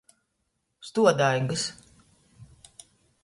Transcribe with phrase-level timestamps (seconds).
[0.87, 1.63] Stuodaigys.